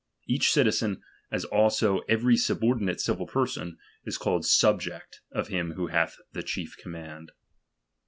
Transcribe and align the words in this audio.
Each 0.25 0.51
citizen, 0.51 1.03
as 1.31 1.45
also 1.45 1.99
every 2.09 2.35
subordinate 2.35 2.99
civil 2.99 3.27
per 3.27 3.45
son, 3.45 3.77
is 4.03 4.17
called 4.17 4.41
the 4.41 4.47
subject 4.47 5.21
of 5.31 5.49
him 5.49 5.73
who 5.73 5.89
hath 5.93 6.15
the 6.33 6.41
chief 6.41 6.75
command. 6.75 7.29